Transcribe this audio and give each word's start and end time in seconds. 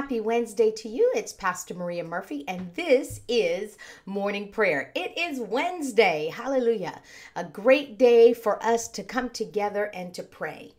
happy 0.00 0.18
Wednesday 0.18 0.70
to 0.70 0.88
you. 0.88 1.12
It's 1.14 1.34
Pastor 1.34 1.74
Maria 1.74 2.02
Murphy, 2.02 2.42
and 2.48 2.74
this 2.74 3.20
is 3.28 3.76
morning 4.06 4.50
prayer. 4.50 4.92
It 4.94 5.12
is 5.18 5.38
Wednesday. 5.38 6.32
Hallelujah. 6.34 7.02
A 7.36 7.44
great 7.44 7.98
day 7.98 8.32
for 8.32 8.64
us 8.64 8.88
to 8.88 9.02
come 9.02 9.28
together 9.28 9.90
and 9.92 10.14
to 10.14 10.22
pray. 10.22 10.72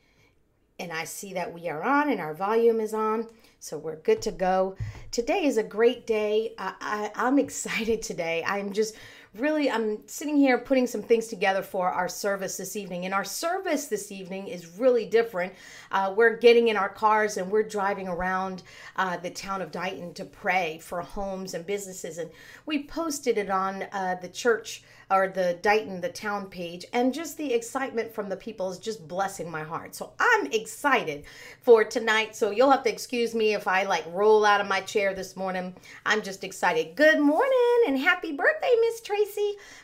And 0.80 0.92
I 0.92 1.04
see 1.04 1.34
that 1.34 1.54
we 1.54 1.70
are 1.70 1.84
on 1.84 2.10
and 2.10 2.20
our 2.20 2.34
volume 2.34 2.80
is 2.80 2.96
on. 2.96 3.28
So 3.60 3.78
we're 3.78 3.98
good 3.98 4.24
to 4.24 4.32
go. 4.32 4.76
Today 5.12 5.46
is 5.46 5.58
a 5.58 5.64
great 5.64 6.08
day. 6.08 6.56
I, 6.58 6.74
I, 6.82 7.12
I'm 7.14 7.38
excited 7.48 8.02
today. 8.02 8.44
I'm 8.48 8.74
just 8.74 8.96
really 9.36 9.72
i'm 9.72 10.06
sitting 10.08 10.36
here 10.36 10.58
putting 10.58 10.86
some 10.86 11.02
things 11.02 11.28
together 11.28 11.62
for 11.62 11.88
our 11.88 12.10
service 12.10 12.58
this 12.58 12.76
evening 12.76 13.06
and 13.06 13.14
our 13.14 13.24
service 13.24 13.88
this 13.88 14.12
evening 14.12 14.48
is 14.48 14.78
really 14.78 15.06
different 15.06 15.54
uh, 15.92 16.14
we're 16.16 16.36
getting 16.36 16.68
in 16.68 16.76
our 16.76 16.90
cars 16.90 17.38
and 17.38 17.50
we're 17.50 17.64
driving 17.64 18.10
around 18.10 18.62
uh, 18.98 19.16
the 19.18 19.30
town 19.30 19.62
of 19.62 19.72
dighton 19.72 20.14
to 20.14 20.26
pray 20.26 20.80
for 20.82 21.02
homes 21.02 21.54
and 21.54 21.66
businesses 21.66 22.18
and 22.18 22.30
we 22.66 22.84
posted 22.84 23.38
it 23.38 23.50
on 23.50 23.84
uh, 23.94 24.16
the 24.22 24.28
church 24.28 24.84
or 25.12 25.28
the 25.28 25.60
Dighton, 25.62 26.00
the 26.00 26.10
town 26.10 26.46
page, 26.46 26.86
and 26.94 27.14
just 27.14 27.38
the 27.38 27.54
excitement 27.54 28.14
from 28.16 28.30
the 28.30 28.38
people 28.38 28.72
is 28.72 28.78
just 28.78 29.10
blessing 29.10 29.52
my 29.52 29.62
heart. 29.62 29.94
So 29.94 30.14
I'm 30.18 30.46
excited 30.54 31.26
for 31.62 31.84
tonight. 31.84 32.34
So 32.34 32.52
you'll 32.52 32.72
have 32.72 32.84
to 32.84 32.90
excuse 32.90 33.36
me 33.36 33.54
if 33.54 33.68
I 33.68 33.84
like 33.84 34.06
roll 34.08 34.46
out 34.46 34.62
of 34.62 34.68
my 34.68 34.80
chair 34.80 35.14
this 35.14 35.36
morning. 35.36 35.76
I'm 36.06 36.22
just 36.22 36.46
excited. 36.46 36.96
Good 36.96 37.20
morning 37.20 37.84
and 37.88 37.98
happy 37.98 38.32
birthday, 38.32 38.74
Miss 38.80 39.02
Tracy. 39.02 39.21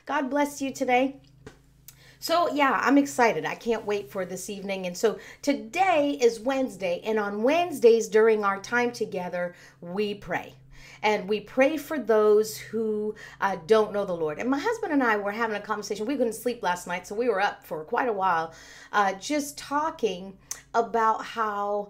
God 0.05 0.29
bless 0.29 0.61
you 0.61 0.71
today. 0.71 1.17
So, 2.19 2.51
yeah, 2.51 2.79
I'm 2.83 2.97
excited. 2.97 3.45
I 3.45 3.55
can't 3.55 3.85
wait 3.85 4.09
for 4.09 4.25
this 4.25 4.49
evening. 4.49 4.87
And 4.87 4.97
so, 4.97 5.19
today 5.41 6.17
is 6.19 6.39
Wednesday, 6.39 7.01
and 7.05 7.19
on 7.19 7.43
Wednesdays 7.43 8.07
during 8.07 8.43
our 8.43 8.59
time 8.59 8.91
together, 8.91 9.53
we 9.81 10.15
pray 10.15 10.55
and 11.03 11.27
we 11.27 11.39
pray 11.39 11.77
for 11.77 11.99
those 11.99 12.57
who 12.57 13.15
uh, 13.41 13.57
don't 13.67 13.93
know 13.93 14.05
the 14.05 14.15
Lord. 14.15 14.39
And 14.39 14.49
my 14.49 14.59
husband 14.59 14.93
and 14.93 15.03
I 15.03 15.17
were 15.17 15.31
having 15.31 15.55
a 15.55 15.61
conversation. 15.61 16.05
We 16.05 16.17
couldn't 16.17 16.33
sleep 16.33 16.63
last 16.63 16.87
night, 16.87 17.07
so 17.07 17.15
we 17.15 17.29
were 17.29 17.41
up 17.41 17.65
for 17.65 17.83
quite 17.83 18.09
a 18.09 18.13
while, 18.13 18.53
uh, 18.91 19.13
just 19.13 19.57
talking 19.57 20.37
about 20.73 21.23
how 21.23 21.89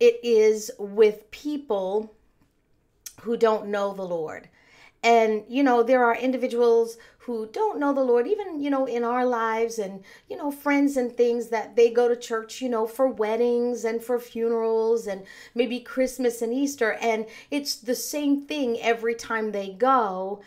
it 0.00 0.20
is 0.22 0.70
with 0.78 1.30
people 1.30 2.14
who 3.22 3.36
don't 3.36 3.68
know 3.68 3.94
the 3.94 4.02
Lord. 4.02 4.48
And, 5.02 5.44
you 5.48 5.62
know, 5.62 5.82
there 5.82 6.04
are 6.04 6.14
individuals 6.14 6.96
who 7.18 7.48
don't 7.52 7.78
know 7.78 7.92
the 7.92 8.02
Lord, 8.02 8.26
even, 8.26 8.60
you 8.60 8.70
know, 8.70 8.86
in 8.86 9.04
our 9.04 9.24
lives 9.24 9.78
and, 9.78 10.02
you 10.28 10.36
know, 10.36 10.50
friends 10.50 10.96
and 10.96 11.16
things 11.16 11.48
that 11.48 11.76
they 11.76 11.90
go 11.90 12.08
to 12.08 12.16
church, 12.16 12.60
you 12.60 12.68
know, 12.68 12.86
for 12.86 13.06
weddings 13.06 13.84
and 13.84 14.02
for 14.02 14.18
funerals 14.18 15.06
and 15.06 15.24
maybe 15.54 15.78
Christmas 15.80 16.42
and 16.42 16.52
Easter. 16.52 16.98
And 17.00 17.26
it's 17.50 17.76
the 17.76 17.94
same 17.94 18.42
thing 18.46 18.80
every 18.80 19.14
time 19.14 19.52
they 19.52 19.70
go. 19.70 20.40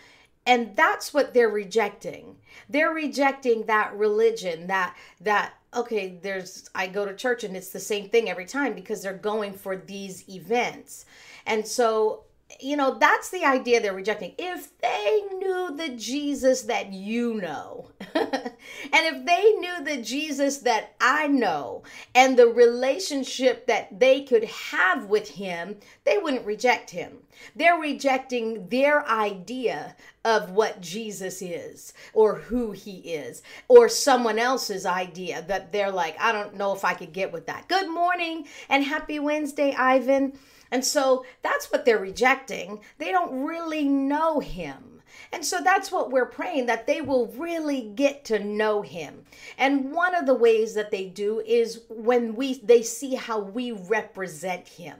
And 0.45 0.75
that's 0.75 1.13
what 1.13 1.33
they're 1.33 1.49
rejecting. 1.49 2.35
They're 2.69 2.91
rejecting 2.91 3.65
that 3.65 3.95
religion, 3.95 4.67
that, 4.67 4.95
that, 5.21 5.53
okay, 5.73 6.19
there's, 6.21 6.69
I 6.75 6.87
go 6.87 7.05
to 7.05 7.15
church 7.15 7.43
and 7.43 7.55
it's 7.57 7.69
the 7.69 7.79
same 7.79 8.09
thing 8.09 8.29
every 8.29 8.45
time 8.45 8.73
because 8.73 9.01
they're 9.01 9.13
going 9.13 9.53
for 9.53 9.75
these 9.75 10.27
events. 10.29 11.05
And 11.45 11.65
so 11.65 12.25
you 12.59 12.77
know, 12.77 12.97
that's 12.97 13.29
the 13.29 13.43
idea 13.43 13.81
they're 13.81 13.93
rejecting. 13.93 14.33
If 14.37 14.77
they 14.79 15.23
knew 15.37 15.75
the 15.75 15.89
Jesus 15.89 16.61
that 16.63 16.93
you 16.93 17.35
know, 17.35 17.91
and 18.15 18.53
if 18.93 19.25
they 19.25 19.51
knew 19.53 19.83
the 19.83 20.01
Jesus 20.01 20.59
that 20.59 20.93
I 21.01 21.27
know, 21.27 21.83
and 22.13 22.37
the 22.37 22.47
relationship 22.47 23.67
that 23.67 23.99
they 23.99 24.23
could 24.23 24.45
have 24.45 25.05
with 25.05 25.29
him, 25.29 25.77
they 26.03 26.17
wouldn't 26.17 26.45
reject 26.45 26.91
him. 26.91 27.17
They're 27.55 27.77
rejecting 27.77 28.69
their 28.69 29.07
idea 29.07 29.95
of 30.25 30.49
what 30.49 30.81
Jesus 30.81 31.41
is 31.41 31.93
or 32.13 32.35
who 32.35 32.71
he 32.71 32.97
is 32.97 33.43
or 33.67 33.87
someone 33.87 34.39
else's 34.39 34.85
idea 34.85 35.43
that 35.47 35.71
they're 35.71 35.91
like, 35.91 36.19
I 36.19 36.31
don't 36.31 36.55
know 36.55 36.73
if 36.73 36.83
I 36.83 36.95
could 36.95 37.13
get 37.13 37.31
with 37.31 37.45
that. 37.45 37.69
Good 37.69 37.89
morning 37.89 38.47
and 38.67 38.83
happy 38.83 39.19
Wednesday, 39.19 39.73
Ivan. 39.73 40.33
And 40.71 40.83
so 40.83 41.23
that's 41.43 41.71
what 41.71 41.85
they're 41.85 41.99
rejecting. 41.99 42.81
They 42.97 43.11
don't 43.11 43.45
really 43.45 43.85
know 43.87 44.39
him. 44.39 45.01
And 45.31 45.45
so 45.45 45.61
that's 45.61 45.91
what 45.91 46.11
we're 46.11 46.25
praying 46.25 46.65
that 46.65 46.87
they 46.87 47.01
will 47.01 47.27
really 47.27 47.91
get 47.95 48.25
to 48.25 48.39
know 48.39 48.81
him. 48.81 49.25
And 49.57 49.91
one 49.91 50.15
of 50.15 50.25
the 50.25 50.33
ways 50.33 50.73
that 50.73 50.91
they 50.91 51.05
do 51.05 51.39
is 51.41 51.81
when 51.89 52.35
we 52.35 52.55
they 52.59 52.81
see 52.81 53.15
how 53.15 53.39
we 53.39 53.71
represent 53.71 54.67
him 54.67 54.97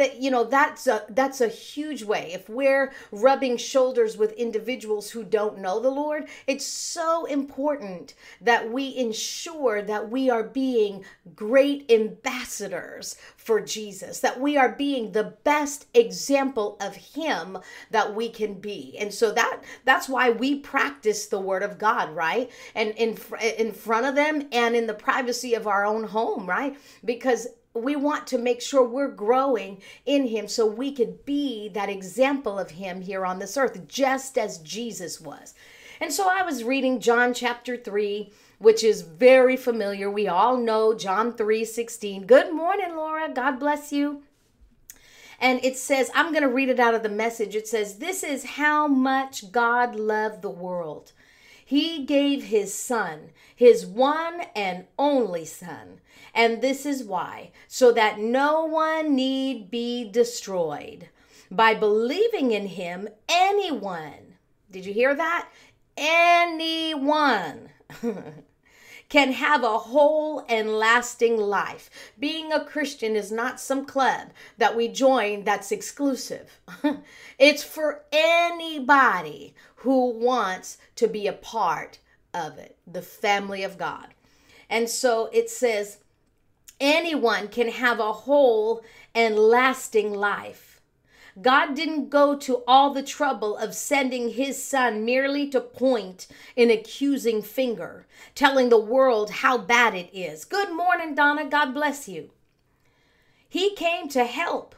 that 0.00 0.20
you 0.20 0.30
know 0.30 0.44
that's 0.44 0.86
a 0.86 1.04
that's 1.10 1.40
a 1.40 1.48
huge 1.48 2.02
way. 2.02 2.32
If 2.32 2.48
we're 2.48 2.92
rubbing 3.12 3.56
shoulders 3.56 4.16
with 4.16 4.32
individuals 4.32 5.10
who 5.10 5.22
don't 5.22 5.58
know 5.58 5.78
the 5.80 5.90
lord 5.90 6.26
it's 6.46 6.66
so 6.66 7.24
important 7.26 8.14
that 8.40 8.70
we 8.70 8.96
ensure 8.96 9.82
that 9.82 10.10
we 10.10 10.30
are 10.30 10.42
being 10.42 11.04
great 11.34 11.90
ambassadors 11.90 13.16
for 13.36 13.60
jesus 13.60 14.20
that 14.20 14.40
we 14.40 14.56
are 14.56 14.70
being 14.70 15.12
the 15.12 15.34
best 15.44 15.86
example 15.94 16.76
of 16.80 16.94
him 16.96 17.58
that 17.90 18.14
we 18.14 18.28
can 18.28 18.54
be. 18.54 18.96
And 18.98 19.12
so 19.12 19.32
that 19.32 19.62
that's 19.84 20.08
why 20.08 20.30
we 20.30 20.58
practice 20.60 21.26
the 21.26 21.40
word 21.40 21.62
of 21.62 21.78
god 21.78 22.10
right? 22.14 22.50
And 22.74 22.90
in 22.92 23.16
in 23.58 23.72
front 23.72 24.06
of 24.06 24.14
them 24.14 24.48
and 24.52 24.74
in 24.76 24.86
the 24.86 24.94
privacy 24.94 25.54
of 25.54 25.66
our 25.66 25.84
own 25.84 26.04
home 26.04 26.46
right? 26.46 26.76
Because 27.04 27.46
we 27.74 27.96
want 27.96 28.26
to 28.28 28.38
make 28.38 28.60
sure 28.60 28.82
we're 28.82 29.08
growing 29.08 29.80
in 30.04 30.26
him 30.26 30.48
so 30.48 30.66
we 30.66 30.92
could 30.92 31.24
be 31.24 31.68
that 31.68 31.88
example 31.88 32.58
of 32.58 32.72
him 32.72 33.00
here 33.00 33.24
on 33.24 33.38
this 33.38 33.56
earth 33.56 33.86
just 33.86 34.36
as 34.36 34.58
Jesus 34.58 35.20
was. 35.20 35.54
And 36.00 36.12
so 36.12 36.28
I 36.28 36.42
was 36.42 36.64
reading 36.64 37.00
John 37.00 37.34
chapter 37.34 37.76
3 37.76 38.32
which 38.60 38.84
is 38.84 39.00
very 39.00 39.56
familiar. 39.56 40.10
We 40.10 40.28
all 40.28 40.58
know 40.58 40.94
John 40.94 41.32
3:16. 41.32 42.26
Good 42.26 42.52
morning, 42.52 42.94
Laura. 42.94 43.30
God 43.32 43.58
bless 43.58 43.90
you. 43.90 44.22
And 45.40 45.64
it 45.64 45.78
says, 45.78 46.10
I'm 46.14 46.32
going 46.32 46.42
to 46.42 46.54
read 46.54 46.68
it 46.68 46.78
out 46.78 46.94
of 46.94 47.02
the 47.02 47.08
message. 47.08 47.56
It 47.56 47.66
says, 47.66 47.96
This 47.96 48.22
is 48.22 48.44
how 48.44 48.86
much 48.86 49.50
God 49.50 49.96
loved 49.96 50.42
the 50.42 50.50
world. 50.50 51.12
He 51.70 52.04
gave 52.04 52.42
his 52.46 52.74
son, 52.74 53.30
his 53.54 53.86
one 53.86 54.40
and 54.56 54.86
only 54.98 55.44
son. 55.44 56.00
And 56.34 56.60
this 56.60 56.84
is 56.84 57.04
why, 57.04 57.52
so 57.68 57.92
that 57.92 58.18
no 58.18 58.64
one 58.64 59.14
need 59.14 59.70
be 59.70 60.10
destroyed. 60.10 61.10
By 61.48 61.74
believing 61.74 62.50
in 62.50 62.66
him, 62.66 63.08
anyone, 63.28 64.34
did 64.72 64.84
you 64.84 64.92
hear 64.92 65.14
that? 65.14 65.48
Anyone 65.96 67.68
can 69.08 69.32
have 69.32 69.62
a 69.62 69.78
whole 69.78 70.44
and 70.48 70.76
lasting 70.76 71.36
life. 71.36 71.88
Being 72.18 72.52
a 72.52 72.64
Christian 72.64 73.14
is 73.14 73.30
not 73.30 73.60
some 73.60 73.84
club 73.84 74.30
that 74.58 74.76
we 74.76 74.88
join 74.88 75.44
that's 75.44 75.70
exclusive. 75.70 76.60
it's 77.38 77.62
for 77.62 78.02
anybody 78.10 79.54
who 79.80 80.10
wants 80.10 80.78
to 80.96 81.08
be 81.08 81.26
a 81.26 81.32
part 81.32 81.98
of 82.34 82.58
it, 82.58 82.76
the 82.86 83.02
family 83.02 83.62
of 83.62 83.78
God. 83.78 84.08
And 84.68 84.88
so 84.88 85.30
it 85.32 85.48
says, 85.50 85.98
anyone 86.78 87.48
can 87.48 87.68
have 87.68 87.98
a 87.98 88.12
whole 88.12 88.82
and 89.14 89.36
lasting 89.38 90.12
life. 90.12 90.80
God 91.40 91.74
didn't 91.74 92.10
go 92.10 92.36
to 92.38 92.62
all 92.66 92.92
the 92.92 93.02
trouble 93.02 93.56
of 93.56 93.74
sending 93.74 94.30
his 94.30 94.62
son 94.62 95.04
merely 95.04 95.48
to 95.48 95.60
point 95.60 96.26
an 96.56 96.70
accusing 96.70 97.40
finger, 97.40 98.06
telling 98.34 98.68
the 98.68 98.78
world 98.78 99.30
how 99.30 99.56
bad 99.56 99.94
it 99.94 100.10
is. 100.12 100.44
Good 100.44 100.72
morning, 100.74 101.14
Donna. 101.14 101.48
God 101.48 101.72
bless 101.72 102.08
you. 102.08 102.30
He 103.48 103.74
came 103.74 104.08
to 104.10 104.24
help, 104.24 104.74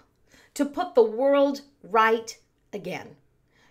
to 0.55 0.65
put 0.65 0.95
the 0.95 1.03
world 1.03 1.62
right 1.82 2.38
again. 2.73 3.17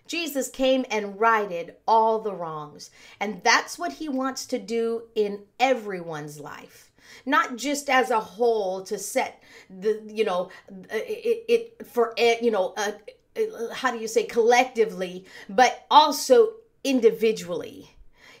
Jesus 0.06 0.48
came 0.48 0.84
and 0.90 1.18
righted 1.18 1.76
all 1.86 2.18
the 2.18 2.34
wrongs. 2.34 2.90
And 3.20 3.42
that's 3.42 3.78
what 3.78 3.92
he 3.92 4.08
wants 4.08 4.46
to 4.46 4.58
do 4.58 5.04
in 5.14 5.44
everyone's 5.58 6.40
life. 6.40 6.92
Not 7.26 7.56
just 7.56 7.90
as 7.90 8.10
a 8.10 8.20
whole 8.20 8.82
to 8.84 8.98
set 8.98 9.42
the, 9.68 10.02
you 10.06 10.24
know, 10.24 10.50
uh, 10.70 10.74
it, 10.92 11.44
it 11.48 11.86
for, 11.86 12.14
eh, 12.16 12.36
you 12.40 12.50
know, 12.50 12.74
uh, 12.76 12.92
uh, 13.36 13.72
how 13.74 13.90
do 13.90 13.98
you 13.98 14.08
say 14.08 14.24
collectively, 14.24 15.24
but 15.48 15.86
also 15.90 16.54
individually. 16.84 17.90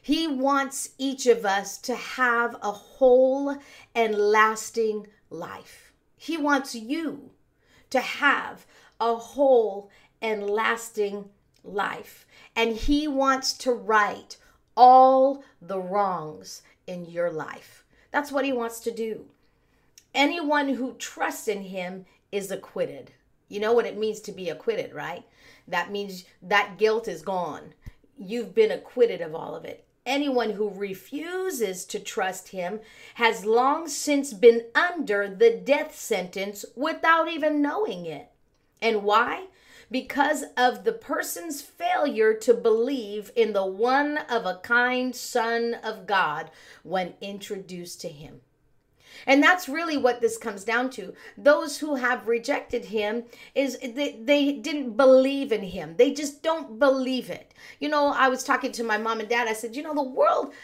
He 0.00 0.26
wants 0.26 0.90
each 0.98 1.26
of 1.26 1.44
us 1.44 1.78
to 1.78 1.94
have 1.94 2.56
a 2.60 2.72
whole 2.72 3.56
and 3.94 4.14
lasting 4.16 5.06
life. 5.30 5.92
He 6.16 6.36
wants 6.36 6.74
you 6.74 7.30
to 7.90 8.00
have 8.00 8.66
a 9.00 9.14
whole 9.14 9.90
and 10.20 10.48
lasting 10.48 11.30
life. 11.64 12.26
And 12.56 12.76
He 12.76 13.08
wants 13.08 13.52
to 13.54 13.72
right 13.72 14.36
all 14.76 15.44
the 15.60 15.80
wrongs 15.80 16.62
in 16.86 17.06
your 17.06 17.30
life. 17.30 17.84
That's 18.10 18.32
what 18.32 18.44
He 18.44 18.52
wants 18.52 18.80
to 18.80 18.90
do. 18.90 19.26
Anyone 20.14 20.74
who 20.74 20.94
trusts 20.94 21.48
in 21.48 21.62
Him 21.62 22.06
is 22.30 22.50
acquitted. 22.50 23.12
You 23.48 23.60
know 23.60 23.72
what 23.72 23.86
it 23.86 23.98
means 23.98 24.20
to 24.20 24.32
be 24.32 24.48
acquitted, 24.48 24.94
right? 24.94 25.24
That 25.68 25.92
means 25.92 26.24
that 26.42 26.78
guilt 26.78 27.06
is 27.06 27.22
gone. 27.22 27.74
You've 28.18 28.54
been 28.54 28.70
acquitted 28.70 29.20
of 29.20 29.34
all 29.34 29.54
of 29.54 29.64
it. 29.64 29.84
Anyone 30.04 30.50
who 30.50 30.68
refuses 30.70 31.84
to 31.84 32.00
trust 32.00 32.48
him 32.48 32.80
has 33.14 33.44
long 33.44 33.86
since 33.86 34.32
been 34.32 34.64
under 34.74 35.28
the 35.28 35.50
death 35.50 35.96
sentence 35.96 36.64
without 36.74 37.28
even 37.28 37.62
knowing 37.62 38.06
it. 38.06 38.30
And 38.80 39.04
why? 39.04 39.46
Because 39.92 40.44
of 40.56 40.82
the 40.82 40.92
person's 40.92 41.60
failure 41.60 42.34
to 42.34 42.54
believe 42.54 43.30
in 43.36 43.52
the 43.52 43.66
one 43.66 44.18
of 44.18 44.46
a 44.46 44.58
kind 44.64 45.14
Son 45.14 45.74
of 45.84 46.06
God 46.06 46.50
when 46.82 47.14
introduced 47.20 48.00
to 48.00 48.08
him. 48.08 48.40
And 49.26 49.42
that's 49.42 49.68
really 49.68 49.96
what 49.96 50.20
this 50.20 50.38
comes 50.38 50.64
down 50.64 50.90
to. 50.90 51.14
Those 51.36 51.78
who 51.78 51.94
have 51.96 52.26
rejected 52.26 52.86
him 52.86 53.24
is 53.54 53.78
they, 53.78 54.18
they 54.20 54.52
didn't 54.52 54.96
believe 54.96 55.52
in 55.52 55.62
him. 55.62 55.94
They 55.96 56.12
just 56.12 56.42
don't 56.42 56.78
believe 56.78 57.30
it. 57.30 57.52
You 57.78 57.88
know, 57.88 58.12
I 58.16 58.28
was 58.28 58.42
talking 58.42 58.72
to 58.72 58.84
my 58.84 58.98
mom 58.98 59.20
and 59.20 59.28
dad. 59.28 59.46
I 59.46 59.52
said, 59.52 59.76
you 59.76 59.82
know, 59.82 59.94
the 59.94 60.02
world 60.02 60.54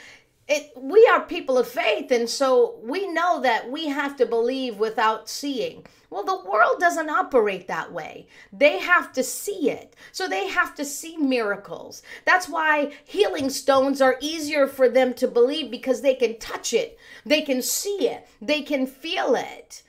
it, 0.49 0.73
we 0.77 1.07
are 1.13 1.21
people 1.21 1.59
of 1.59 1.69
faith, 1.69 2.11
and 2.11 2.29
so 2.29 2.79
we 2.83 3.07
know 3.07 3.41
that 3.43 3.71
we 3.71 3.89
have 3.89 4.17
to 4.17 4.27
believe 4.27 4.79
without 4.79 5.29
seeing. 5.29 5.87
Well, 6.11 6.25
the 6.25 6.49
world 6.51 6.81
doesn't 6.81 7.11
operate 7.11 7.69
that 7.69 7.93
way. 7.93 8.27
They 8.51 8.79
have 8.79 9.13
to 9.13 9.23
see 9.23 9.71
it. 9.71 9.95
So 10.11 10.27
they 10.27 10.49
have 10.49 10.75
to 10.77 10.85
see 10.87 11.19
miracles. 11.19 12.03
That's 12.25 12.49
why 12.49 12.93
healing 13.05 13.51
stones 13.51 14.01
are 14.01 14.17
easier 14.21 14.67
for 14.67 14.89
them 14.89 15.13
to 15.15 15.29
believe 15.29 15.71
because 15.71 16.01
they 16.01 16.15
can 16.15 16.39
touch 16.39 16.73
it, 16.73 16.99
they 17.27 17.43
can 17.43 17.61
see 17.61 18.09
it, 18.09 18.27
they 18.41 18.63
can 18.63 18.87
feel 18.87 19.35
it 19.35 19.83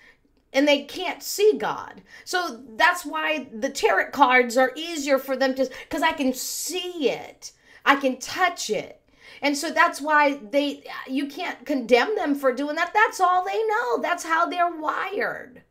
and 0.52 0.68
they 0.68 0.84
can't 0.84 1.24
see 1.24 1.54
God. 1.58 2.02
So 2.26 2.62
that's 2.76 3.06
why 3.06 3.48
the 3.54 3.70
tarot 3.70 4.12
cards 4.12 4.58
are 4.58 4.74
easier 4.76 5.20
for 5.20 5.38
them 5.38 5.54
to 5.56 5.70
because 5.84 6.02
I 6.02 6.12
can 6.12 6.34
see 6.34 7.10
it. 7.10 7.52
I 7.86 7.96
can 7.96 8.18
touch 8.18 8.70
it. 8.70 8.99
And 9.42 9.58
so 9.58 9.72
that's 9.72 10.02
why 10.02 10.40
they 10.52 10.84
you 11.08 11.28
can't 11.28 11.66
condemn 11.66 12.16
them 12.16 12.36
for 12.36 12.54
doing 12.54 12.76
that. 12.76 12.94
That's 12.94 13.20
all 13.20 13.46
they 13.46 13.64
know. 13.68 14.02
That's 14.02 14.24
how 14.24 14.46
they're 14.46 14.76
wired. 14.76 15.64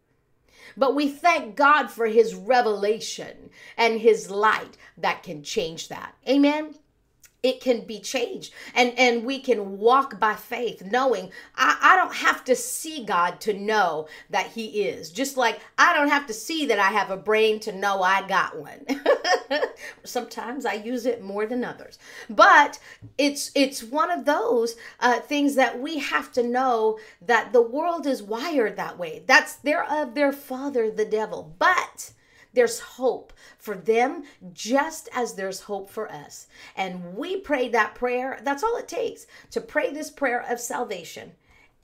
But 0.76 0.94
we 0.94 1.08
thank 1.08 1.56
God 1.56 1.88
for 1.88 2.06
his 2.06 2.34
revelation 2.34 3.50
and 3.76 4.00
his 4.00 4.30
light 4.30 4.76
that 4.96 5.22
can 5.22 5.42
change 5.42 5.88
that. 5.88 6.14
Amen 6.28 6.74
it 7.42 7.60
can 7.60 7.84
be 7.84 8.00
changed 8.00 8.52
and 8.74 8.98
and 8.98 9.24
we 9.24 9.38
can 9.38 9.78
walk 9.78 10.18
by 10.18 10.34
faith 10.34 10.82
knowing 10.82 11.30
I, 11.54 11.78
I 11.80 11.96
don't 11.96 12.14
have 12.14 12.44
to 12.44 12.56
see 12.56 13.04
god 13.04 13.40
to 13.42 13.52
know 13.52 14.08
that 14.30 14.48
he 14.48 14.82
is 14.82 15.10
just 15.10 15.36
like 15.36 15.60
i 15.78 15.92
don't 15.94 16.08
have 16.08 16.26
to 16.26 16.34
see 16.34 16.66
that 16.66 16.78
i 16.80 16.88
have 16.88 17.10
a 17.10 17.16
brain 17.16 17.60
to 17.60 17.72
know 17.72 18.02
i 18.02 18.26
got 18.26 18.58
one 18.58 18.84
sometimes 20.04 20.64
i 20.64 20.74
use 20.74 21.06
it 21.06 21.22
more 21.22 21.46
than 21.46 21.64
others 21.64 21.98
but 22.28 22.78
it's 23.16 23.50
it's 23.54 23.82
one 23.82 24.10
of 24.10 24.24
those 24.24 24.76
uh, 25.00 25.20
things 25.20 25.54
that 25.54 25.80
we 25.80 25.98
have 25.98 26.32
to 26.32 26.42
know 26.42 26.98
that 27.20 27.52
the 27.52 27.62
world 27.62 28.06
is 28.06 28.22
wired 28.22 28.76
that 28.76 28.98
way 28.98 29.22
that's 29.26 29.56
their 29.56 29.84
of 29.84 30.14
their 30.14 30.32
father 30.32 30.90
the 30.90 31.04
devil 31.04 31.54
but 31.58 32.12
there's 32.54 32.80
hope 32.80 33.32
for 33.58 33.76
them 33.76 34.24
just 34.52 35.08
as 35.12 35.34
there's 35.34 35.60
hope 35.60 35.90
for 35.90 36.10
us. 36.10 36.48
And 36.76 37.14
we 37.14 37.36
pray 37.36 37.68
that 37.68 37.94
prayer. 37.94 38.40
That's 38.42 38.62
all 38.62 38.76
it 38.78 38.88
takes 38.88 39.26
to 39.50 39.60
pray 39.60 39.92
this 39.92 40.10
prayer 40.10 40.44
of 40.48 40.58
salvation 40.58 41.32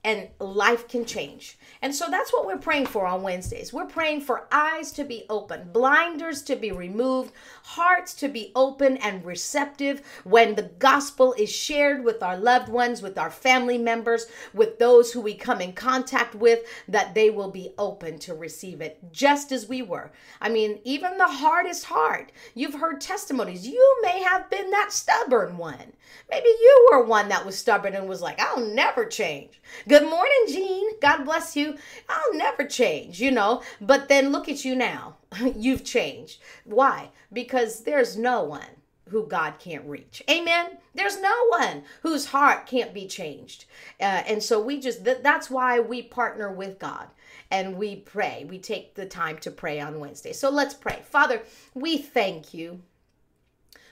and 0.05 0.29
life 0.39 0.87
can 0.87 1.03
change. 1.03 1.57
And 1.81 1.93
so 1.93 2.05
that's 2.09 2.31
what 2.31 2.45
we're 2.45 2.59
praying 2.59 2.85
for 2.85 3.07
on 3.07 3.23
Wednesdays. 3.23 3.73
We're 3.73 3.87
praying 3.87 4.21
for 4.21 4.47
eyes 4.51 4.91
to 4.93 5.03
be 5.03 5.25
open, 5.31 5.69
blinders 5.73 6.43
to 6.43 6.55
be 6.55 6.71
removed, 6.71 7.33
hearts 7.63 8.13
to 8.15 8.27
be 8.27 8.51
open 8.55 8.97
and 8.97 9.25
receptive 9.25 10.03
when 10.23 10.53
the 10.53 10.69
gospel 10.77 11.33
is 11.33 11.51
shared 11.51 12.03
with 12.03 12.21
our 12.21 12.37
loved 12.37 12.69
ones, 12.69 13.01
with 13.01 13.17
our 13.17 13.31
family 13.31 13.79
members, 13.79 14.27
with 14.53 14.77
those 14.77 15.11
who 15.11 15.21
we 15.21 15.33
come 15.33 15.59
in 15.59 15.73
contact 15.73 16.35
with, 16.35 16.59
that 16.87 17.15
they 17.15 17.31
will 17.31 17.49
be 17.49 17.73
open 17.79 18.19
to 18.19 18.35
receive 18.35 18.81
it 18.81 18.99
just 19.11 19.51
as 19.51 19.67
we 19.67 19.81
were. 19.81 20.11
I 20.39 20.49
mean, 20.49 20.79
even 20.83 21.17
the 21.17 21.25
hardest 21.27 21.85
heart, 21.85 22.31
you've 22.53 22.75
heard 22.75 23.01
testimonies. 23.01 23.67
You 23.67 23.99
may 24.03 24.21
have 24.21 24.51
been 24.51 24.69
that 24.69 24.91
stubborn 24.91 25.57
one. 25.57 25.93
Maybe 26.29 26.47
you 26.47 26.89
were 26.91 27.03
one 27.03 27.29
that 27.29 27.45
was 27.45 27.57
stubborn 27.57 27.95
and 27.95 28.07
was 28.07 28.21
like, 28.21 28.39
I'll 28.39 28.65
never 28.65 29.05
change. 29.05 29.61
Good 29.95 30.09
morning, 30.09 30.43
Jean. 30.49 30.99
God 30.99 31.23
bless 31.23 31.55
you. 31.55 31.77
I'll 32.09 32.33
never 32.33 32.65
change, 32.65 33.21
you 33.21 33.31
know. 33.31 33.63
But 33.79 34.09
then 34.09 34.33
look 34.33 34.49
at 34.49 34.65
you 34.65 34.75
now. 34.75 35.15
You've 35.55 35.85
changed. 35.85 36.41
Why? 36.65 37.11
Because 37.31 37.83
there's 37.83 38.17
no 38.17 38.43
one 38.43 38.81
who 39.07 39.25
God 39.25 39.53
can't 39.57 39.85
reach. 39.85 40.21
Amen. 40.29 40.79
There's 40.93 41.21
no 41.21 41.33
one 41.47 41.83
whose 42.01 42.25
heart 42.25 42.67
can't 42.67 42.93
be 42.93 43.07
changed. 43.07 43.67
Uh, 44.01 44.21
and 44.27 44.43
so 44.43 44.59
we 44.59 44.81
just, 44.81 45.05
th- 45.05 45.19
that's 45.23 45.49
why 45.49 45.79
we 45.79 46.01
partner 46.01 46.51
with 46.51 46.77
God 46.77 47.07
and 47.49 47.77
we 47.77 47.95
pray. 47.95 48.45
We 48.49 48.59
take 48.59 48.95
the 48.95 49.05
time 49.05 49.37
to 49.37 49.49
pray 49.49 49.79
on 49.79 50.01
Wednesday. 50.01 50.33
So 50.33 50.49
let's 50.49 50.73
pray. 50.73 51.03
Father, 51.05 51.41
we 51.73 51.97
thank 51.99 52.53
you. 52.53 52.81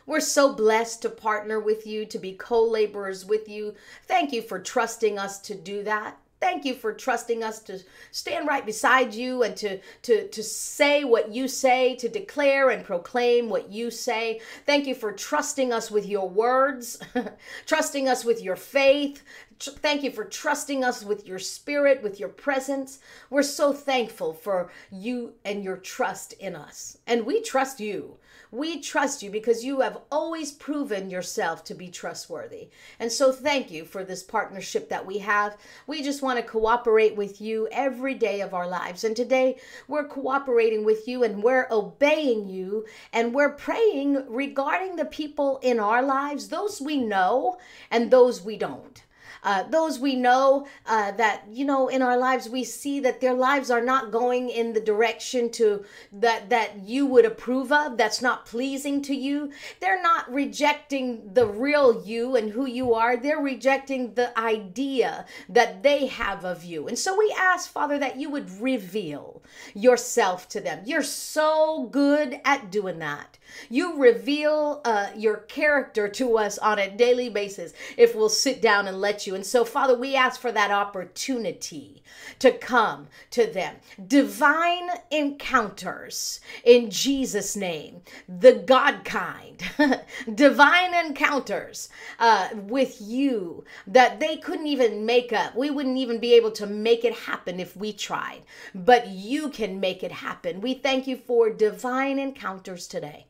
We're 0.05 0.19
so 0.19 0.53
blessed 0.53 1.01
to 1.03 1.09
partner 1.09 1.59
with 1.59 1.87
you, 1.87 2.05
to 2.05 2.19
be 2.19 2.33
co 2.33 2.63
laborers 2.63 3.25
with 3.25 3.47
you. 3.47 3.75
Thank 4.07 4.33
you 4.33 4.41
for 4.41 4.59
trusting 4.59 5.17
us 5.17 5.39
to 5.39 5.55
do 5.55 5.83
that. 5.83 6.17
Thank 6.43 6.65
you 6.65 6.73
for 6.73 6.91
trusting 6.91 7.41
us 7.41 7.61
to 7.61 7.79
stand 8.11 8.49
right 8.49 8.65
beside 8.65 9.13
you 9.13 9.43
and 9.43 9.55
to, 9.55 9.79
to, 10.01 10.27
to 10.27 10.43
say 10.43 11.05
what 11.05 11.33
you 11.33 11.47
say, 11.47 11.95
to 11.95 12.09
declare 12.09 12.69
and 12.69 12.83
proclaim 12.83 13.47
what 13.47 13.71
you 13.71 13.89
say. 13.89 14.41
Thank 14.65 14.85
you 14.85 14.93
for 14.93 15.13
trusting 15.13 15.71
us 15.71 15.89
with 15.89 16.05
your 16.05 16.27
words, 16.27 16.99
trusting 17.65 18.09
us 18.09 18.25
with 18.25 18.43
your 18.43 18.57
faith. 18.57 19.23
Thank 19.59 20.03
you 20.03 20.11
for 20.11 20.25
trusting 20.25 20.83
us 20.83 21.03
with 21.03 21.27
your 21.27 21.39
spirit, 21.39 22.01
with 22.01 22.19
your 22.19 22.29
presence. 22.29 22.99
We're 23.29 23.43
so 23.43 23.73
thankful 23.73 24.33
for 24.33 24.71
you 24.91 25.33
and 25.45 25.63
your 25.63 25.77
trust 25.77 26.33
in 26.33 26.55
us. 26.55 26.97
And 27.07 27.25
we 27.25 27.41
trust 27.41 27.79
you. 27.79 28.17
We 28.51 28.81
trust 28.81 29.23
you 29.23 29.29
because 29.31 29.63
you 29.63 29.81
have 29.81 29.99
always 30.11 30.51
proven 30.51 31.09
yourself 31.09 31.63
to 31.65 31.73
be 31.73 31.89
trustworthy. 31.89 32.69
And 32.99 33.11
so 33.11 33.31
thank 33.31 33.71
you 33.71 33.85
for 33.85 34.03
this 34.03 34.23
partnership 34.23 34.89
that 34.89 35.05
we 35.05 35.17
have. 35.19 35.57
We 35.87 36.03
just 36.03 36.21
want 36.21 36.37
to 36.37 36.45
cooperate 36.45 37.15
with 37.15 37.41
you 37.41 37.67
every 37.71 38.13
day 38.13 38.41
of 38.41 38.53
our 38.53 38.67
lives. 38.67 39.03
And 39.03 39.15
today 39.15 39.57
we're 39.87 40.07
cooperating 40.07 40.83
with 40.83 41.07
you 41.07 41.23
and 41.23 41.41
we're 41.41 41.67
obeying 41.71 42.47
you 42.47 42.85
and 43.11 43.33
we're 43.33 43.53
praying 43.53 44.25
regarding 44.29 44.95
the 44.95 45.05
people 45.05 45.59
in 45.61 45.79
our 45.79 46.03
lives, 46.03 46.49
those 46.49 46.79
we 46.81 46.97
know 46.97 47.57
and 47.89 48.11
those 48.11 48.43
we 48.43 48.57
don't 48.57 49.02
uh, 49.43 49.63
those 49.63 49.99
we 49.99 50.15
know 50.15 50.67
uh, 50.85 51.11
that 51.11 51.43
you 51.51 51.65
know 51.65 51.87
in 51.87 52.01
our 52.01 52.17
lives 52.17 52.49
we 52.49 52.63
see 52.63 52.99
that 52.99 53.21
their 53.21 53.33
lives 53.33 53.69
are 53.69 53.83
not 53.83 54.11
going 54.11 54.49
in 54.49 54.73
the 54.73 54.79
direction 54.81 55.49
to 55.51 55.83
that 56.11 56.49
that 56.49 56.79
you 56.79 57.05
would 57.05 57.25
approve 57.25 57.71
of 57.71 57.97
that's 57.97 58.21
not 58.21 58.45
pleasing 58.45 59.01
to 59.01 59.15
you. 59.15 59.51
They're 59.79 60.01
not 60.01 60.31
rejecting 60.31 61.33
the 61.33 61.45
real 61.45 62.03
you 62.05 62.35
and 62.35 62.51
who 62.51 62.65
you 62.65 62.93
are. 62.93 63.17
They're 63.17 63.39
rejecting 63.39 64.13
the 64.13 64.37
idea 64.39 65.25
that 65.49 65.83
they 65.83 66.07
have 66.07 66.45
of 66.45 66.63
you. 66.63 66.87
And 66.87 66.97
so 66.97 67.17
we 67.17 67.33
ask 67.37 67.69
father 67.69 67.97
that 67.99 68.17
you 68.17 68.29
would 68.29 68.49
reveal 68.61 69.41
yourself 69.73 70.47
to 70.49 70.61
them. 70.61 70.81
You're 70.85 71.03
so 71.03 71.89
good 71.91 72.39
at 72.45 72.71
doing 72.71 72.99
that 72.99 73.37
you 73.69 73.97
reveal 73.97 74.81
uh, 74.85 75.07
your 75.15 75.37
character 75.37 76.07
to 76.07 76.37
us 76.37 76.57
on 76.57 76.79
a 76.79 76.89
daily 76.89 77.29
basis 77.29 77.73
if 77.97 78.15
we'll 78.15 78.29
sit 78.29 78.61
down 78.61 78.87
and 78.87 78.99
let 78.99 79.27
you. 79.27 79.35
And 79.35 79.45
so, 79.45 79.65
Father, 79.65 79.97
we 79.97 80.15
ask 80.15 80.39
for 80.39 80.51
that 80.51 80.71
opportunity 80.71 82.03
to 82.39 82.51
come 82.51 83.07
to 83.31 83.45
them. 83.45 83.75
Divine 84.07 84.89
encounters 85.11 86.39
in 86.63 86.89
Jesus' 86.89 87.55
name, 87.55 88.01
the 88.27 88.53
God 88.53 89.03
kind. 89.03 89.61
Divine 90.35 90.93
encounters 90.93 91.89
uh, 92.19 92.49
with 92.53 92.97
you 93.01 93.63
that 93.87 94.19
they 94.19 94.37
couldn't 94.37 94.67
even 94.67 95.05
make 95.05 95.33
up. 95.33 95.55
We 95.55 95.69
wouldn't 95.69 95.97
even 95.97 96.19
be 96.19 96.33
able 96.33 96.51
to 96.51 96.67
make 96.67 97.05
it 97.05 97.13
happen 97.13 97.59
if 97.59 97.75
we 97.75 97.93
tried, 97.93 98.41
but 98.73 99.07
you 99.07 99.49
can 99.49 99.79
make 99.79 100.03
it 100.03 100.11
happen. 100.11 100.61
We 100.61 100.73
thank 100.73 101.07
you 101.07 101.17
for 101.17 101.49
divine 101.49 102.19
encounters 102.19 102.87
today 102.87 103.27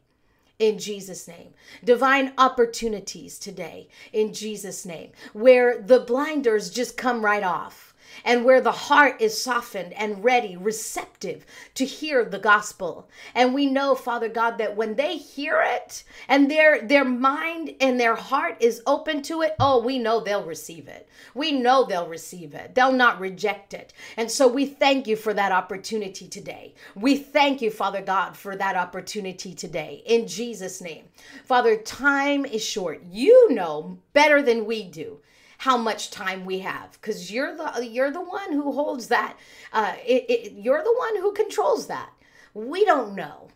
in 0.63 0.79
Jesus' 0.79 1.27
name. 1.27 1.53
Divine 1.84 2.34
opportunities 2.38 3.38
today 3.38 3.89
in 4.13 4.34
Jesus' 4.34 4.86
name, 4.86 5.12
where 5.34 5.82
the 5.82 6.00
blinders 6.00 6.70
just 6.70 6.96
come 6.96 7.24
right 7.24 7.43
off 7.43 7.93
and 8.24 8.46
where 8.46 8.62
the 8.62 8.72
heart 8.72 9.22
is 9.22 9.41
softened 9.41 9.93
and 9.93 10.24
ready, 10.24 10.55
receptive 10.58 11.46
to 11.75 11.86
hear 11.86 12.25
the 12.25 12.39
gospel. 12.39 13.10
And 13.36 13.53
we 13.53 13.65
know, 13.65 13.96
Father 13.96 14.29
God, 14.29 14.58
that 14.58 14.75
when 14.75 14.96
they 14.96 15.17
hear 15.17 15.62
it 15.65 16.03
and 16.27 16.50
their 16.50 16.82
their 16.82 17.05
mind 17.05 17.75
and 17.79 18.00
their 18.00 18.15
heart 18.15 18.58
is 18.60 18.82
open 18.86 19.22
to 19.24 19.41
it, 19.41 19.55
oh, 19.60 19.82
we 19.82 20.00
know 20.00 20.20
they'll 20.20 20.43
receive 20.43 20.88
it. 20.88 21.08
We 21.34 21.51
know 21.51 21.86
they'll 21.86 22.08
receive 22.08 22.53
it. 22.53 22.75
They'll 22.75 22.91
not 22.91 23.20
reject 23.20 23.74
it. 23.74 23.93
And 24.17 24.29
so 24.29 24.48
we 24.48 24.65
thank 24.65 25.08
you 25.08 25.15
for 25.15 25.34
that 25.34 25.51
opportunity 25.51 26.27
today. 26.27 26.74
We 26.96 27.17
thank 27.17 27.62
you, 27.62 27.72
Father 27.72 28.01
God, 28.01 28.36
for 28.38 28.55
that 28.55 28.75
opportunity 28.75 29.53
today 29.53 30.03
in 30.05 30.27
Jesus' 30.27 30.82
name. 30.82 31.05
Father, 31.46 31.77
time 31.77 32.46
is 32.46 32.63
short. 32.63 33.01
You 33.10 33.51
know 33.53 33.98
better 34.13 34.41
than 34.41 34.65
we 34.65 34.84
do 34.84 35.20
how 35.63 35.77
much 35.77 36.12
time 36.12 36.43
we 36.43 36.60
have 36.60 36.91
because 36.91 37.32
you're 37.32 37.55
the 37.55 37.88
you're 37.88 38.12
the 38.12 38.20
one 38.20 38.51
who 38.51 38.74
holds 38.74 39.08
that 39.08 39.38
uh, 39.72 39.96
it, 40.05 40.25
it, 40.29 40.51
you're 40.58 40.84
the 40.84 40.96
one 40.98 41.15
who 41.15 41.32
controls 41.32 41.88
that. 41.88 42.10
We 42.53 42.84
don't 42.84 43.15
know. 43.15 43.48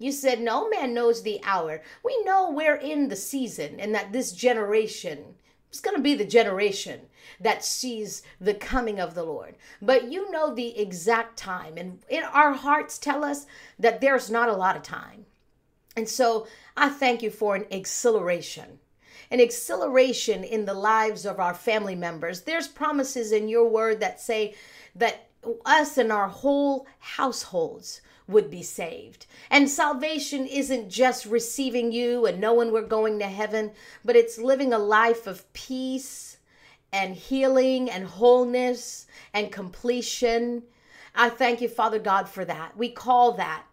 You 0.00 0.10
said 0.10 0.40
no 0.40 0.68
man 0.68 0.92
knows 0.92 1.22
the 1.22 1.40
hour. 1.44 1.82
We 2.02 2.20
know 2.24 2.50
we're 2.50 2.74
in 2.74 3.06
the 3.06 3.14
season 3.14 3.78
and 3.78 3.94
that 3.94 4.12
this 4.12 4.32
generation 4.32 5.36
is 5.72 5.78
going 5.78 5.94
to 5.94 6.02
be 6.02 6.16
the 6.16 6.24
generation 6.24 7.02
that 7.38 7.64
sees 7.64 8.24
the 8.40 8.54
coming 8.54 8.98
of 8.98 9.14
the 9.14 9.22
lord. 9.22 9.54
But 9.80 10.10
you 10.10 10.28
know 10.32 10.52
the 10.52 10.76
exact 10.76 11.36
time 11.36 11.76
and 11.76 12.00
in 12.08 12.24
our 12.24 12.54
hearts 12.54 12.98
tell 12.98 13.22
us 13.22 13.46
that 13.78 14.00
there's 14.00 14.28
not 14.28 14.48
a 14.48 14.56
lot 14.56 14.74
of 14.74 14.82
time. 14.82 15.26
And 15.96 16.08
so 16.08 16.48
i 16.76 16.88
thank 16.88 17.22
you 17.22 17.30
for 17.30 17.54
an 17.54 17.66
acceleration 17.70 18.80
an 19.30 19.40
acceleration 19.40 20.44
in 20.44 20.64
the 20.64 20.74
lives 20.74 21.26
of 21.26 21.40
our 21.40 21.54
family 21.54 21.94
members. 21.94 22.42
There's 22.42 22.68
promises 22.68 23.32
in 23.32 23.48
your 23.48 23.68
word 23.68 24.00
that 24.00 24.20
say 24.20 24.54
that 24.94 25.28
us 25.64 25.98
and 25.98 26.12
our 26.12 26.28
whole 26.28 26.86
households 26.98 28.00
would 28.28 28.50
be 28.50 28.62
saved. 28.62 29.26
And 29.50 29.70
salvation 29.70 30.46
isn't 30.46 30.90
just 30.90 31.26
receiving 31.26 31.92
you 31.92 32.26
and 32.26 32.40
knowing 32.40 32.72
we're 32.72 32.82
going 32.82 33.18
to 33.20 33.28
heaven, 33.28 33.72
but 34.04 34.16
it's 34.16 34.38
living 34.38 34.72
a 34.72 34.78
life 34.78 35.26
of 35.26 35.52
peace 35.52 36.38
and 36.92 37.14
healing 37.14 37.90
and 37.90 38.04
wholeness 38.04 39.06
and 39.32 39.52
completion. 39.52 40.62
I 41.14 41.28
thank 41.28 41.60
you, 41.60 41.68
Father 41.68 41.98
God, 41.98 42.28
for 42.28 42.44
that. 42.44 42.76
We 42.76 42.90
call 42.90 43.32
that 43.32 43.64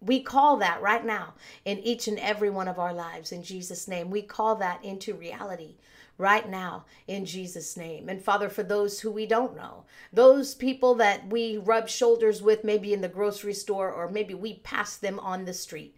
we 0.00 0.20
call 0.20 0.56
that 0.58 0.80
right 0.80 1.04
now 1.04 1.34
in 1.64 1.78
each 1.80 2.06
and 2.06 2.18
every 2.18 2.50
one 2.50 2.68
of 2.68 2.78
our 2.78 2.94
lives 2.94 3.32
in 3.32 3.42
Jesus' 3.42 3.88
name. 3.88 4.10
We 4.10 4.22
call 4.22 4.54
that 4.56 4.84
into 4.84 5.14
reality 5.14 5.74
right 6.18 6.48
now 6.48 6.84
in 7.06 7.24
Jesus' 7.24 7.76
name. 7.76 8.08
And 8.08 8.22
Father, 8.22 8.48
for 8.48 8.62
those 8.62 9.00
who 9.00 9.10
we 9.10 9.26
don't 9.26 9.56
know, 9.56 9.84
those 10.12 10.54
people 10.54 10.94
that 10.96 11.28
we 11.28 11.56
rub 11.56 11.88
shoulders 11.88 12.42
with, 12.42 12.64
maybe 12.64 12.92
in 12.92 13.00
the 13.00 13.08
grocery 13.08 13.54
store 13.54 13.90
or 13.90 14.08
maybe 14.08 14.34
we 14.34 14.54
pass 14.54 14.96
them 14.96 15.18
on 15.20 15.44
the 15.44 15.54
street, 15.54 15.96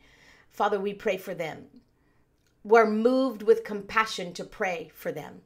Father, 0.50 0.80
we 0.80 0.94
pray 0.94 1.16
for 1.16 1.34
them. 1.34 1.66
We're 2.64 2.90
moved 2.90 3.42
with 3.42 3.64
compassion 3.64 4.32
to 4.34 4.44
pray 4.44 4.90
for 4.94 5.12
them. 5.12 5.42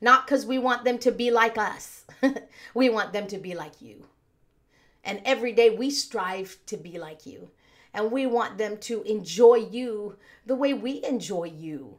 Not 0.00 0.26
because 0.26 0.44
we 0.44 0.58
want 0.58 0.84
them 0.84 0.98
to 0.98 1.12
be 1.12 1.30
like 1.30 1.56
us, 1.56 2.04
we 2.74 2.88
want 2.90 3.12
them 3.12 3.26
to 3.28 3.38
be 3.38 3.54
like 3.54 3.80
you. 3.80 4.04
And 5.04 5.22
every 5.24 5.52
day 5.52 5.70
we 5.70 5.90
strive 5.90 6.58
to 6.66 6.76
be 6.76 6.98
like 6.98 7.26
you 7.26 7.50
and 7.96 8.12
we 8.12 8.26
want 8.26 8.58
them 8.58 8.76
to 8.76 9.02
enjoy 9.04 9.54
you 9.54 10.16
the 10.44 10.54
way 10.54 10.74
we 10.74 11.02
enjoy 11.02 11.44
you 11.44 11.96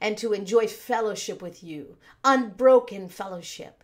and 0.00 0.16
to 0.16 0.32
enjoy 0.32 0.68
fellowship 0.68 1.42
with 1.42 1.64
you, 1.64 1.96
unbroken 2.24 3.08
fellowship. 3.08 3.82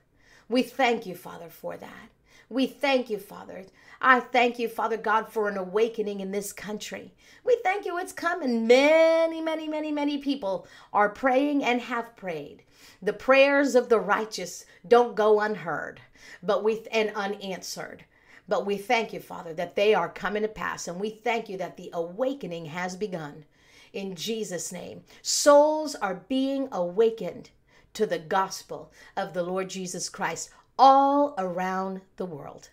We 0.48 0.62
thank 0.62 1.06
you, 1.06 1.16
Father, 1.16 1.48
for 1.50 1.76
that. 1.76 2.10
We 2.48 2.68
thank 2.68 3.10
you, 3.10 3.18
Father. 3.18 3.64
I 4.00 4.20
thank 4.20 4.60
you, 4.60 4.68
Father 4.68 4.96
God, 4.96 5.28
for 5.28 5.48
an 5.48 5.56
awakening 5.56 6.20
in 6.20 6.30
this 6.30 6.52
country. 6.52 7.12
We 7.42 7.58
thank 7.64 7.84
you, 7.84 7.98
it's 7.98 8.12
coming. 8.12 8.68
Many, 8.68 9.40
many, 9.40 9.66
many, 9.66 9.90
many 9.90 10.18
people 10.18 10.68
are 10.92 11.08
praying 11.08 11.64
and 11.64 11.80
have 11.80 12.14
prayed. 12.14 12.62
The 13.02 13.12
prayers 13.12 13.74
of 13.74 13.88
the 13.88 13.98
righteous 13.98 14.64
don't 14.86 15.16
go 15.16 15.40
unheard, 15.40 16.00
but 16.44 16.62
with 16.62 16.86
and 16.92 17.10
unanswered. 17.16 18.04
But 18.48 18.66
we 18.66 18.76
thank 18.76 19.12
you, 19.12 19.20
Father, 19.20 19.52
that 19.54 19.76
they 19.76 19.94
are 19.94 20.08
coming 20.08 20.42
to 20.42 20.48
pass. 20.48 20.86
And 20.88 21.00
we 21.00 21.10
thank 21.10 21.48
you 21.48 21.56
that 21.58 21.76
the 21.76 21.90
awakening 21.92 22.66
has 22.66 22.96
begun. 22.96 23.44
In 23.92 24.14
Jesus' 24.14 24.72
name, 24.72 25.02
souls 25.22 25.94
are 25.96 26.22
being 26.28 26.68
awakened 26.70 27.50
to 27.94 28.06
the 28.06 28.18
gospel 28.18 28.92
of 29.16 29.32
the 29.32 29.42
Lord 29.42 29.70
Jesus 29.70 30.08
Christ 30.08 30.50
all 30.78 31.34
around 31.38 32.02
the 32.16 32.26
world. 32.26 32.70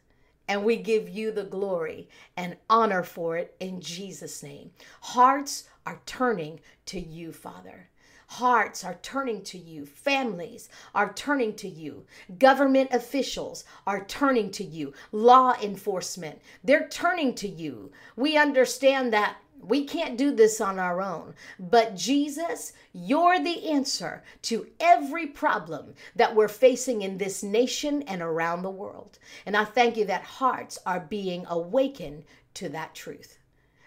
And 0.48 0.66
we 0.66 0.76
give 0.76 1.08
you 1.08 1.32
the 1.32 1.46
glory 1.46 2.10
and 2.36 2.58
honor 2.70 3.04
for 3.04 3.38
it 3.38 3.56
in 3.60 3.80
Jesus' 3.80 4.44
name. 4.44 4.72
Hearts 5.02 5.70
are 5.86 6.02
turning 6.06 6.60
to 6.88 7.00
you, 7.00 7.32
Father. 7.32 7.90
Hearts 8.38 8.84
are 8.84 8.98
turning 9.04 9.44
to 9.44 9.60
you. 9.60 9.86
Families 9.86 10.68
are 10.96 11.14
turning 11.14 11.54
to 11.58 11.70
you. 11.70 12.04
Government 12.40 12.90
officials 12.92 13.64
are 13.86 14.06
turning 14.06 14.50
to 14.54 14.64
you. 14.64 14.92
Law 15.12 15.54
enforcement, 15.62 16.42
they're 16.64 16.88
turning 16.88 17.36
to 17.36 17.48
you. 17.48 17.92
We 18.16 18.36
understand 18.36 19.14
that 19.14 19.38
we 19.60 19.86
can't 19.86 20.18
do 20.18 20.32
this 20.32 20.60
on 20.60 20.80
our 20.80 21.00
own. 21.00 21.36
But 21.60 21.96
Jesus, 21.96 22.74
you're 22.92 23.40
the 23.40 23.70
answer 23.70 24.24
to 24.50 24.66
every 24.80 25.28
problem 25.28 25.94
that 26.16 26.36
we're 26.36 26.48
facing 26.48 27.04
in 27.04 27.20
this 27.20 27.44
nation 27.44 28.02
and 28.02 28.24
around 28.24 28.64
the 28.64 28.72
world. 28.72 29.20
And 29.46 29.56
I 29.56 29.64
thank 29.64 29.96
you 29.96 30.06
that 30.06 30.24
hearts 30.24 30.80
are 30.88 31.02
being 31.02 31.46
awakened 31.48 32.24
to 32.56 32.68
that 32.70 32.96
truth. 32.96 33.38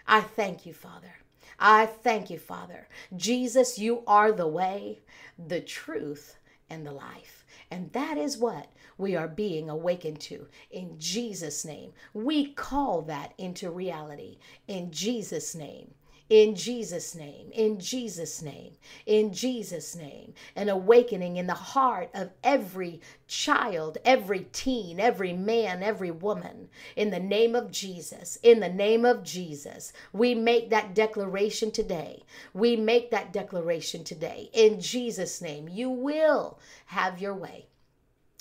I 0.07 0.21
thank 0.21 0.65
you, 0.65 0.73
Father. 0.73 1.15
I 1.59 1.87
thank 1.87 2.29
you, 2.29 2.37
Father. 2.37 2.87
Jesus, 3.15 3.79
you 3.79 4.03
are 4.05 4.31
the 4.31 4.47
way, 4.47 5.01
the 5.37 5.61
truth, 5.61 6.37
and 6.69 6.85
the 6.85 6.91
life. 6.91 7.45
And 7.71 7.91
that 7.93 8.17
is 8.17 8.37
what 8.37 8.71
we 8.97 9.15
are 9.15 9.27
being 9.27 9.69
awakened 9.69 10.19
to 10.21 10.47
in 10.71 10.99
Jesus' 10.99 11.65
name. 11.65 11.93
We 12.13 12.53
call 12.53 13.01
that 13.03 13.33
into 13.37 13.71
reality 13.71 14.37
in 14.67 14.91
Jesus' 14.91 15.55
name 15.55 15.93
in 16.29 16.55
Jesus' 16.55 17.15
name, 17.15 17.49
in 17.53 17.79
Jesus' 17.79 18.41
name, 18.41 18.73
in 19.05 19.31
Jesus' 19.31 19.95
name. 19.95 20.33
An 20.57 20.67
awakening 20.67 21.37
in 21.37 21.47
the 21.47 21.53
heart 21.53 22.09
of 22.13 22.31
every 22.43 22.99
child, 23.27 23.97
every 24.03 24.47
teen, 24.51 24.99
every 24.99 25.31
man, 25.31 25.81
every 25.81 26.11
woman. 26.11 26.67
In 26.97 27.11
the 27.11 27.19
name 27.19 27.55
of 27.55 27.71
Jesus, 27.71 28.37
in 28.43 28.59
the 28.59 28.67
name 28.67 29.05
of 29.05 29.23
Jesus, 29.23 29.93
we 30.11 30.35
make 30.35 30.69
that 30.69 30.93
declaration 30.93 31.71
today. 31.71 32.23
We 32.53 32.75
make 32.75 33.09
that 33.11 33.31
declaration 33.31 34.03
today. 34.03 34.49
In 34.51 34.81
Jesus' 34.81 35.41
name, 35.41 35.69
you 35.69 35.89
will 35.89 36.59
have 36.87 37.21
your 37.21 37.35
way. 37.35 37.67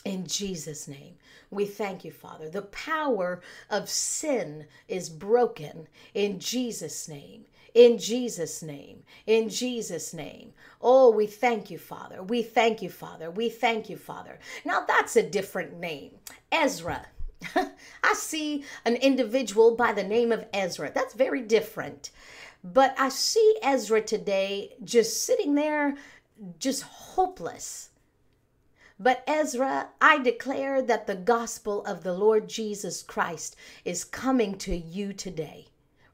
In 0.05 0.26
Jesus' 0.26 0.88
name, 0.88 1.16
we 1.50 1.66
thank 1.66 2.05
you, 2.05 2.12
Father. 2.12 2.49
The 2.49 2.62
power 2.62 3.43
of 3.71 3.88
sin 3.88 4.66
is 4.88 5.09
broken 5.09 5.88
in 6.14 6.38
Jesus' 6.38 7.09
name 7.09 7.47
in 7.76 7.99
Jesus' 7.99 8.62
name. 8.62 9.02
In 9.26 9.50
Jesus' 9.50 10.14
name. 10.14 10.54
Oh, 10.80 11.11
we 11.11 11.26
thank 11.26 11.71
you, 11.71 11.76
Father. 11.76 12.23
We 12.23 12.42
thank 12.42 12.80
you, 12.80 12.88
Father. 12.88 13.30
We 13.30 13.50
thank 13.50 13.90
you, 13.90 13.99
Father. 13.99 14.38
Now 14.64 14.87
that's 14.88 15.14
a 15.14 15.23
different 15.23 15.78
name. 15.78 16.12
Ezra. 16.50 17.04
I 17.54 18.14
see 18.14 18.64
an 18.87 18.97
individual 18.97 19.76
by 19.76 19.92
the 19.92 20.02
name 20.02 20.33
of 20.33 20.47
Ezra. 20.54 20.90
That's 20.95 21.12
very 21.12 21.42
different. 21.42 22.12
But 22.64 22.95
I 22.99 23.11
see 23.11 23.59
Ezra 23.62 24.00
today 24.00 24.75
just 24.83 25.25
sitting 25.25 25.54
there, 25.54 25.97
just 26.59 26.83
hopeless. 26.83 27.90
But 28.99 29.23
Ezra, 29.26 29.90
I 30.00 30.16
declare 30.16 30.80
that 30.80 31.06
the 31.06 31.14
gospel 31.14 31.85
of 31.85 32.04
the 32.04 32.14
Lord 32.14 32.49
Jesus 32.49 33.02
Christ 33.02 33.54
is 33.85 34.02
coming 34.02 34.56
to 34.61 34.75
you 34.75 35.12
today 35.12 35.66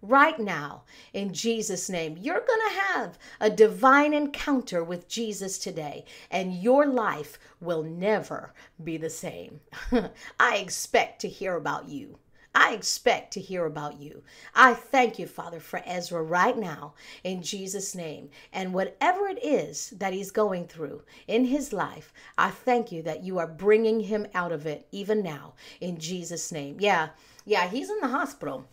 right 0.02 0.38
now 0.38 0.82
in 1.12 1.32
Jesus' 1.32 1.88
name. 1.88 2.18
You're 2.20 2.40
going 2.40 2.68
to 2.68 2.80
have 2.92 3.18
a 3.40 3.48
divine 3.48 4.12
encounter 4.12 4.82
with 4.82 5.08
Jesus 5.08 5.58
today, 5.58 6.04
and 6.30 6.54
your 6.54 6.86
life 6.86 7.38
will 7.60 7.84
never 7.84 8.52
be 8.82 8.96
the 8.96 9.10
same. 9.10 9.60
I 10.40 10.56
expect 10.56 11.20
to 11.22 11.28
hear 11.28 11.56
about 11.56 11.88
you. 11.88 12.18
I 12.54 12.74
expect 12.74 13.32
to 13.32 13.40
hear 13.40 13.64
about 13.64 13.98
you. 13.98 14.22
I 14.54 14.74
thank 14.74 15.18
you, 15.18 15.26
Father, 15.26 15.58
for 15.58 15.80
Ezra 15.86 16.22
right 16.22 16.56
now 16.56 16.92
in 17.24 17.40
Jesus' 17.40 17.94
name. 17.94 18.28
And 18.52 18.74
whatever 18.74 19.26
it 19.26 19.42
is 19.42 19.90
that 19.96 20.12
he's 20.12 20.30
going 20.30 20.66
through 20.66 21.02
in 21.26 21.46
his 21.46 21.72
life, 21.72 22.12
I 22.36 22.50
thank 22.50 22.92
you 22.92 23.02
that 23.04 23.22
you 23.22 23.38
are 23.38 23.46
bringing 23.46 24.00
him 24.00 24.26
out 24.34 24.52
of 24.52 24.66
it 24.66 24.86
even 24.92 25.22
now 25.22 25.54
in 25.80 25.98
Jesus' 25.98 26.52
name. 26.52 26.76
Yeah, 26.78 27.10
yeah, 27.46 27.68
he's 27.68 27.88
in 27.88 28.00
the 28.00 28.08
hospital. 28.08 28.66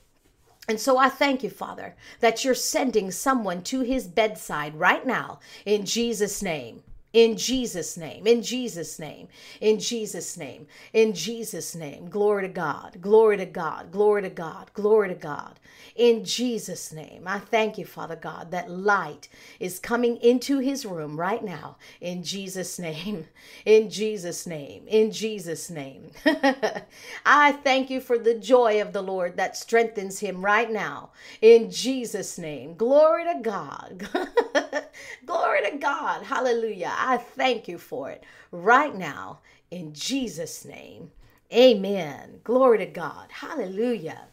And 0.69 0.79
so 0.79 0.99
I 0.99 1.09
thank 1.09 1.41
you, 1.41 1.49
Father, 1.49 1.95
that 2.19 2.45
you're 2.45 2.53
sending 2.53 3.09
someone 3.09 3.63
to 3.63 3.81
his 3.81 4.07
bedside 4.07 4.75
right 4.75 5.03
now 5.03 5.39
in 5.65 5.83
Jesus' 5.83 6.43
name. 6.43 6.83
In 7.13 7.37
Jesus' 7.37 7.97
name, 7.97 8.27
in 8.27 8.43
Jesus' 8.43 8.99
name, 8.99 9.27
in 9.59 9.79
Jesus' 9.79 10.37
name, 10.37 10.67
in 10.93 11.13
Jesus' 11.13 11.75
name. 11.75 12.09
Glory 12.09 12.43
to 12.43 12.53
God, 12.53 12.99
glory 13.01 13.37
to 13.37 13.45
God, 13.45 13.91
glory 13.91 14.21
to 14.21 14.29
God, 14.29 14.71
glory 14.73 15.09
to 15.09 15.15
God. 15.15 15.59
In 15.95 16.23
Jesus' 16.23 16.93
name, 16.93 17.23
I 17.25 17.39
thank 17.39 17.77
you, 17.77 17.85
Father 17.85 18.15
God, 18.15 18.51
that 18.51 18.69
light 18.69 19.27
is 19.59 19.79
coming 19.79 20.17
into 20.17 20.59
his 20.59 20.85
room 20.85 21.19
right 21.19 21.43
now. 21.43 21.77
In 21.99 22.23
Jesus' 22.23 22.77
name, 22.79 23.27
in 23.65 23.89
Jesus' 23.89 24.45
name, 24.45 24.83
in 24.87 25.11
Jesus' 25.11 25.69
name. 25.69 26.11
I 27.25 27.51
thank 27.51 27.89
you 27.89 28.01
for 28.01 28.17
the 28.17 28.35
joy 28.35 28.81
of 28.81 28.93
the 28.93 29.01
Lord 29.01 29.35
that 29.37 29.57
strengthens 29.57 30.19
him 30.19 30.45
right 30.45 30.71
now. 30.71 31.09
In 31.41 31.71
Jesus' 31.71 32.37
name, 32.37 32.75
glory 32.75 33.25
to 33.25 33.39
God. 33.41 34.07
glory 35.25 35.69
to 35.71 35.77
God. 35.77 36.23
Hallelujah. 36.23 36.93
I 36.99 37.17
thank 37.17 37.67
you 37.67 37.77
for 37.77 38.11
it 38.11 38.23
right 38.51 38.95
now 38.95 39.39
in 39.71 39.93
Jesus' 39.93 40.65
name. 40.65 41.11
Amen. 41.53 42.41
Glory 42.43 42.79
to 42.79 42.85
God. 42.85 43.27
Hallelujah. 43.31 44.27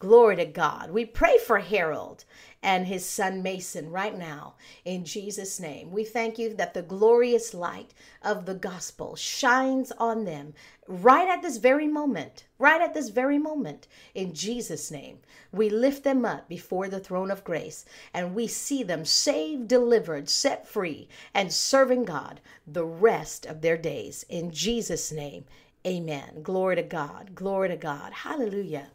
Glory 0.00 0.36
to 0.36 0.44
God. 0.44 0.92
We 0.92 1.04
pray 1.04 1.38
for 1.38 1.58
Harold 1.58 2.24
and 2.62 2.86
his 2.86 3.04
son 3.04 3.42
Mason 3.42 3.90
right 3.90 4.16
now 4.16 4.54
in 4.84 5.04
Jesus' 5.04 5.58
name. 5.58 5.90
We 5.90 6.04
thank 6.04 6.38
you 6.38 6.54
that 6.54 6.72
the 6.72 6.82
glorious 6.82 7.52
light 7.52 7.94
of 8.22 8.46
the 8.46 8.54
gospel 8.54 9.16
shines 9.16 9.90
on 9.98 10.24
them 10.24 10.54
right 10.86 11.28
at 11.28 11.42
this 11.42 11.56
very 11.56 11.88
moment, 11.88 12.44
right 12.60 12.80
at 12.80 12.94
this 12.94 13.08
very 13.08 13.38
moment 13.38 13.88
in 14.14 14.34
Jesus' 14.34 14.88
name. 14.88 15.18
We 15.50 15.68
lift 15.68 16.04
them 16.04 16.24
up 16.24 16.48
before 16.48 16.86
the 16.86 17.00
throne 17.00 17.32
of 17.32 17.42
grace 17.42 17.84
and 18.14 18.36
we 18.36 18.46
see 18.46 18.84
them 18.84 19.04
saved, 19.04 19.66
delivered, 19.66 20.28
set 20.28 20.68
free, 20.68 21.08
and 21.34 21.52
serving 21.52 22.04
God 22.04 22.40
the 22.68 22.84
rest 22.84 23.46
of 23.46 23.62
their 23.62 23.76
days 23.76 24.24
in 24.28 24.52
Jesus' 24.52 25.10
name. 25.10 25.44
Amen. 25.84 26.42
Glory 26.44 26.76
to 26.76 26.82
God. 26.84 27.34
Glory 27.34 27.68
to 27.68 27.76
God. 27.76 28.12
Hallelujah. 28.12 28.90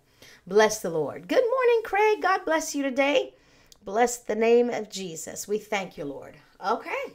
Bless 0.45 0.81
the 0.81 0.89
Lord. 0.89 1.29
Good 1.29 1.43
morning, 1.43 1.81
Craig. 1.85 2.21
God 2.21 2.41
bless 2.43 2.75
you 2.75 2.83
today. 2.83 3.33
Bless 3.85 4.17
the 4.17 4.35
name 4.35 4.69
of 4.69 4.89
Jesus. 4.89 5.47
We 5.47 5.57
thank 5.57 5.97
you, 5.97 6.03
Lord. 6.03 6.35
Okay. 6.65 7.13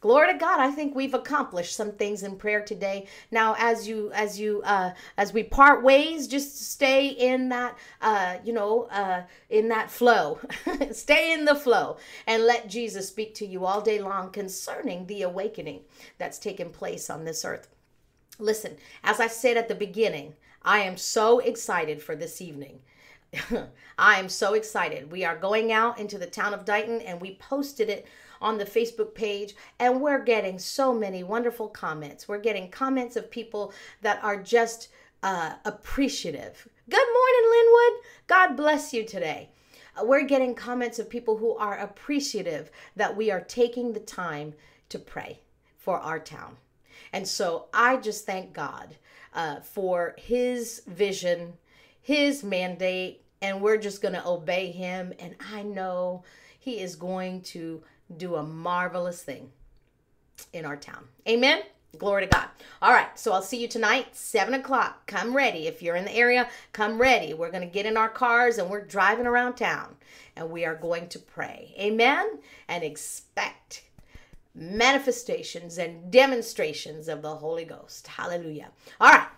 Glory 0.00 0.32
to 0.32 0.38
God. 0.38 0.60
I 0.60 0.70
think 0.70 0.94
we've 0.94 1.14
accomplished 1.14 1.74
some 1.74 1.92
things 1.92 2.22
in 2.22 2.36
prayer 2.36 2.62
today. 2.62 3.06
Now, 3.30 3.56
as 3.58 3.88
you 3.88 4.12
as 4.12 4.38
you 4.38 4.60
uh 4.66 4.92
as 5.16 5.32
we 5.32 5.44
part 5.44 5.82
ways, 5.82 6.28
just 6.28 6.70
stay 6.70 7.08
in 7.08 7.48
that 7.48 7.76
uh, 8.02 8.36
you 8.44 8.52
know, 8.52 8.82
uh 8.90 9.22
in 9.48 9.68
that 9.68 9.90
flow. 9.90 10.38
stay 10.92 11.32
in 11.32 11.46
the 11.46 11.54
flow 11.54 11.96
and 12.26 12.44
let 12.44 12.68
Jesus 12.68 13.08
speak 13.08 13.34
to 13.36 13.46
you 13.46 13.64
all 13.64 13.80
day 13.80 13.98
long 13.98 14.30
concerning 14.30 15.06
the 15.06 15.22
awakening 15.22 15.80
that's 16.18 16.38
taken 16.38 16.68
place 16.68 17.08
on 17.08 17.24
this 17.24 17.46
earth. 17.46 17.66
Listen, 18.38 18.76
as 19.02 19.20
I 19.20 19.26
said 19.26 19.56
at 19.56 19.68
the 19.68 19.74
beginning, 19.74 20.34
I 20.68 20.80
am 20.80 20.98
so 20.98 21.38
excited 21.38 22.02
for 22.02 22.14
this 22.14 22.42
evening. 22.42 22.80
I 23.98 24.18
am 24.18 24.28
so 24.28 24.52
excited. 24.52 25.10
We 25.10 25.24
are 25.24 25.34
going 25.34 25.72
out 25.72 25.98
into 25.98 26.18
the 26.18 26.26
town 26.26 26.52
of 26.52 26.66
Dighton 26.66 27.00
and 27.00 27.22
we 27.22 27.36
posted 27.36 27.88
it 27.88 28.06
on 28.42 28.58
the 28.58 28.66
Facebook 28.66 29.14
page 29.14 29.56
and 29.78 30.02
we're 30.02 30.22
getting 30.22 30.58
so 30.58 30.92
many 30.92 31.22
wonderful 31.22 31.68
comments. 31.68 32.28
We're 32.28 32.36
getting 32.36 32.70
comments 32.70 33.16
of 33.16 33.30
people 33.30 33.72
that 34.02 34.22
are 34.22 34.36
just 34.36 34.88
uh, 35.22 35.54
appreciative. 35.64 36.68
Good 36.90 37.08
morning, 37.14 37.50
Linwood. 37.50 38.04
God 38.26 38.54
bless 38.54 38.92
you 38.92 39.06
today. 39.06 39.48
Uh, 39.96 40.04
we're 40.04 40.26
getting 40.26 40.54
comments 40.54 40.98
of 40.98 41.08
people 41.08 41.38
who 41.38 41.56
are 41.56 41.78
appreciative 41.78 42.70
that 42.94 43.16
we 43.16 43.30
are 43.30 43.40
taking 43.40 43.94
the 43.94 44.00
time 44.00 44.52
to 44.90 44.98
pray 44.98 45.40
for 45.78 45.98
our 45.98 46.18
town. 46.18 46.58
And 47.14 47.26
so 47.26 47.68
I 47.72 47.96
just 47.96 48.26
thank 48.26 48.52
God 48.52 48.96
uh, 49.38 49.60
for 49.60 50.14
his 50.18 50.82
vision 50.86 51.54
his 52.08 52.42
mandate 52.42 53.22
and 53.42 53.60
we're 53.60 53.76
just 53.76 54.00
going 54.00 54.14
to 54.14 54.26
obey 54.26 54.70
him. 54.70 55.12
And 55.18 55.34
I 55.52 55.62
know 55.62 56.24
he 56.58 56.80
is 56.80 56.96
going 56.96 57.42
to 57.42 57.82
do 58.16 58.36
a 58.36 58.42
marvelous 58.42 59.22
thing 59.22 59.50
in 60.54 60.64
our 60.64 60.76
town. 60.78 61.04
Amen. 61.28 61.60
Glory 61.98 62.26
to 62.26 62.30
God. 62.30 62.48
All 62.80 62.94
right. 62.94 63.18
So 63.18 63.30
I'll 63.32 63.42
see 63.42 63.60
you 63.60 63.68
tonight, 63.68 64.16
7 64.16 64.54
o'clock. 64.54 65.06
Come 65.06 65.36
ready. 65.36 65.66
If 65.66 65.82
you're 65.82 65.96
in 65.96 66.06
the 66.06 66.16
area, 66.16 66.48
come 66.72 66.98
ready. 66.98 67.34
We're 67.34 67.50
going 67.50 67.68
to 67.68 67.74
get 67.74 67.84
in 67.84 67.98
our 67.98 68.08
cars 68.08 68.56
and 68.56 68.70
we're 68.70 68.86
driving 68.86 69.26
around 69.26 69.56
town 69.56 69.94
and 70.34 70.48
we 70.48 70.64
are 70.64 70.76
going 70.76 71.10
to 71.10 71.18
pray. 71.18 71.74
Amen. 71.78 72.38
And 72.68 72.82
expect 72.82 73.84
manifestations 74.54 75.76
and 75.76 76.10
demonstrations 76.10 77.06
of 77.06 77.20
the 77.20 77.36
Holy 77.36 77.66
Ghost. 77.66 78.06
Hallelujah. 78.06 78.70
All 78.98 79.10
right. 79.10 79.28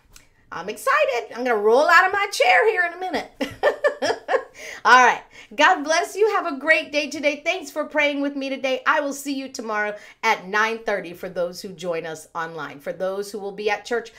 I'm 0.52 0.68
excited. 0.68 1.28
I'm 1.30 1.44
going 1.44 1.56
to 1.56 1.62
roll 1.62 1.88
out 1.88 2.06
of 2.06 2.12
my 2.12 2.26
chair 2.32 2.70
here 2.70 2.84
in 2.84 2.94
a 2.94 2.98
minute. 2.98 3.30
All 4.84 5.04
right. 5.04 5.22
God 5.54 5.82
bless 5.82 6.14
you. 6.14 6.30
Have 6.36 6.46
a 6.46 6.58
great 6.58 6.92
day 6.92 7.10
today. 7.10 7.42
Thanks 7.44 7.70
for 7.70 7.84
praying 7.84 8.20
with 8.20 8.36
me 8.36 8.48
today. 8.48 8.82
I 8.86 9.00
will 9.00 9.12
see 9.12 9.34
you 9.34 9.48
tomorrow 9.48 9.96
at 10.22 10.44
9:30 10.44 11.16
for 11.16 11.28
those 11.28 11.60
who 11.60 11.70
join 11.70 12.06
us 12.06 12.28
online. 12.34 12.78
For 12.78 12.92
those 12.92 13.32
who 13.32 13.40
will 13.40 13.52
be 13.52 13.68
at 13.68 13.84
church, 13.84 14.12